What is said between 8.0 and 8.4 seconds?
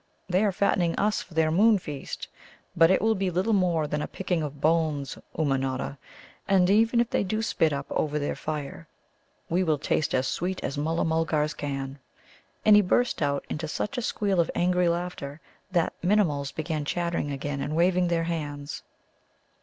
their